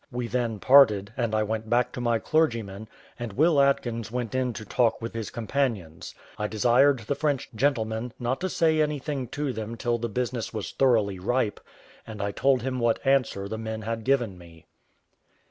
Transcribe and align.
We 0.11 0.25
then 0.25 0.57
parted, 0.57 1.13
and 1.15 1.35
I 1.35 1.43
went 1.43 1.69
back 1.69 1.91
to 1.91 2.01
my 2.01 2.17
clergyman, 2.17 2.87
and 3.19 3.33
Will 3.33 3.61
Atkins 3.61 4.09
went 4.11 4.33
in 4.33 4.51
to 4.53 4.65
talk 4.65 4.99
with 4.99 5.13
his 5.13 5.29
companions. 5.29 6.15
I 6.39 6.47
desired 6.47 7.01
the 7.01 7.13
French 7.13 7.49
gentleman 7.53 8.11
not 8.17 8.41
to 8.41 8.49
say 8.49 8.81
anything 8.81 9.27
to 9.27 9.53
them 9.53 9.77
till 9.77 9.99
the 9.99 10.09
business 10.09 10.51
was 10.55 10.71
thoroughly 10.71 11.19
ripe; 11.19 11.59
and 12.07 12.19
I 12.19 12.31
told 12.31 12.63
him 12.63 12.79
what 12.79 13.05
answer 13.05 13.47
the 13.47 13.59
men 13.59 13.83
had 13.83 14.03
given 14.03 14.39
me. 14.39 14.65